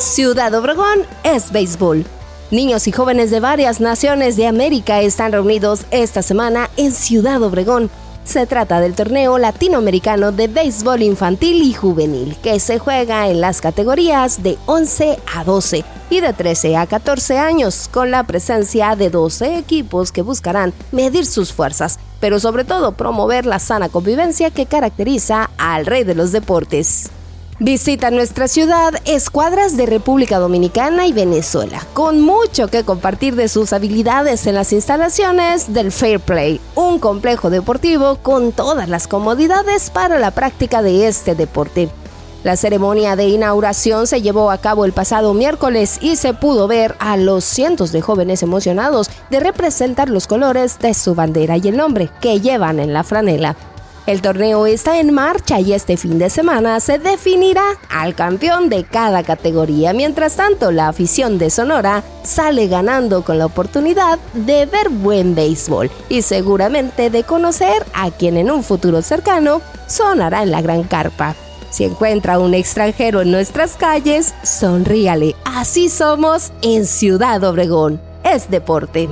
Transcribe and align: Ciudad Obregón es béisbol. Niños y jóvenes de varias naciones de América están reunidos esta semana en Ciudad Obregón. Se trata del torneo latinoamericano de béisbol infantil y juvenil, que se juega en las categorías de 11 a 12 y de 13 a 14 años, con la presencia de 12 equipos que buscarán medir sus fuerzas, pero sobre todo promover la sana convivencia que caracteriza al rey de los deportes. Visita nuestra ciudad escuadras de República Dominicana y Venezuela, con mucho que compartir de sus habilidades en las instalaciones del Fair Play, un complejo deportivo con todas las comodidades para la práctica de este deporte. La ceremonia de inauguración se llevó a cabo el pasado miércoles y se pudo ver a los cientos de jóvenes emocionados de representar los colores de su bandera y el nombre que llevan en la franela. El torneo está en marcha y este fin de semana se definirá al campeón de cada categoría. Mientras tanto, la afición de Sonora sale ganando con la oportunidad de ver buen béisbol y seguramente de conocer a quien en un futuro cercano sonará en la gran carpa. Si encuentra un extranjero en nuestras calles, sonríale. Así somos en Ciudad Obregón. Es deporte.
Ciudad 0.00 0.54
Obregón 0.54 1.00
es 1.24 1.52
béisbol. 1.52 2.06
Niños 2.50 2.88
y 2.88 2.92
jóvenes 2.92 3.30
de 3.30 3.38
varias 3.38 3.82
naciones 3.82 4.34
de 4.34 4.46
América 4.46 5.02
están 5.02 5.30
reunidos 5.30 5.82
esta 5.90 6.22
semana 6.22 6.70
en 6.78 6.92
Ciudad 6.92 7.42
Obregón. 7.42 7.90
Se 8.24 8.46
trata 8.46 8.80
del 8.80 8.94
torneo 8.94 9.36
latinoamericano 9.36 10.32
de 10.32 10.48
béisbol 10.48 11.02
infantil 11.02 11.62
y 11.62 11.74
juvenil, 11.74 12.34
que 12.42 12.60
se 12.60 12.78
juega 12.78 13.28
en 13.28 13.42
las 13.42 13.60
categorías 13.60 14.42
de 14.42 14.56
11 14.64 15.18
a 15.34 15.44
12 15.44 15.84
y 16.08 16.20
de 16.20 16.32
13 16.32 16.78
a 16.78 16.86
14 16.86 17.36
años, 17.36 17.86
con 17.92 18.10
la 18.10 18.24
presencia 18.24 18.96
de 18.96 19.10
12 19.10 19.58
equipos 19.58 20.12
que 20.12 20.22
buscarán 20.22 20.72
medir 20.92 21.26
sus 21.26 21.52
fuerzas, 21.52 21.98
pero 22.20 22.40
sobre 22.40 22.64
todo 22.64 22.92
promover 22.92 23.44
la 23.44 23.58
sana 23.58 23.90
convivencia 23.90 24.50
que 24.50 24.64
caracteriza 24.64 25.50
al 25.58 25.84
rey 25.84 26.04
de 26.04 26.14
los 26.14 26.32
deportes. 26.32 27.10
Visita 27.62 28.10
nuestra 28.10 28.48
ciudad 28.48 28.94
escuadras 29.04 29.76
de 29.76 29.84
República 29.84 30.38
Dominicana 30.38 31.06
y 31.06 31.12
Venezuela, 31.12 31.86
con 31.92 32.22
mucho 32.22 32.68
que 32.68 32.84
compartir 32.84 33.36
de 33.36 33.48
sus 33.48 33.74
habilidades 33.74 34.46
en 34.46 34.54
las 34.54 34.72
instalaciones 34.72 35.70
del 35.74 35.92
Fair 35.92 36.20
Play, 36.20 36.58
un 36.74 36.98
complejo 36.98 37.50
deportivo 37.50 38.16
con 38.22 38.52
todas 38.52 38.88
las 38.88 39.06
comodidades 39.06 39.90
para 39.90 40.18
la 40.18 40.30
práctica 40.30 40.80
de 40.80 41.06
este 41.06 41.34
deporte. 41.34 41.90
La 42.44 42.56
ceremonia 42.56 43.14
de 43.14 43.28
inauguración 43.28 44.06
se 44.06 44.22
llevó 44.22 44.50
a 44.50 44.56
cabo 44.56 44.86
el 44.86 44.94
pasado 44.94 45.34
miércoles 45.34 45.98
y 46.00 46.16
se 46.16 46.32
pudo 46.32 46.66
ver 46.66 46.96
a 46.98 47.18
los 47.18 47.44
cientos 47.44 47.92
de 47.92 48.00
jóvenes 48.00 48.42
emocionados 48.42 49.10
de 49.28 49.38
representar 49.38 50.08
los 50.08 50.26
colores 50.26 50.78
de 50.78 50.94
su 50.94 51.14
bandera 51.14 51.58
y 51.58 51.68
el 51.68 51.76
nombre 51.76 52.08
que 52.22 52.40
llevan 52.40 52.80
en 52.80 52.94
la 52.94 53.04
franela. 53.04 53.54
El 54.06 54.22
torneo 54.22 54.66
está 54.66 54.98
en 54.98 55.12
marcha 55.12 55.60
y 55.60 55.72
este 55.72 55.96
fin 55.96 56.18
de 56.18 56.30
semana 56.30 56.80
se 56.80 56.98
definirá 56.98 57.64
al 57.90 58.14
campeón 58.14 58.68
de 58.68 58.84
cada 58.84 59.22
categoría. 59.22 59.92
Mientras 59.92 60.36
tanto, 60.36 60.70
la 60.70 60.88
afición 60.88 61.38
de 61.38 61.50
Sonora 61.50 62.02
sale 62.24 62.66
ganando 62.66 63.22
con 63.22 63.38
la 63.38 63.46
oportunidad 63.46 64.18
de 64.32 64.66
ver 64.66 64.88
buen 64.88 65.34
béisbol 65.34 65.90
y 66.08 66.22
seguramente 66.22 67.10
de 67.10 67.24
conocer 67.24 67.84
a 67.94 68.10
quien 68.10 68.36
en 68.36 68.50
un 68.50 68.64
futuro 68.64 69.02
cercano 69.02 69.60
sonará 69.86 70.42
en 70.42 70.50
la 70.50 70.62
gran 70.62 70.84
carpa. 70.84 71.34
Si 71.70 71.84
encuentra 71.84 72.38
un 72.38 72.54
extranjero 72.54 73.20
en 73.20 73.30
nuestras 73.30 73.76
calles, 73.76 74.34
sonríale. 74.42 75.36
Así 75.44 75.88
somos 75.88 76.52
en 76.62 76.86
Ciudad 76.86 77.44
Obregón. 77.44 78.00
Es 78.24 78.50
deporte. 78.50 79.08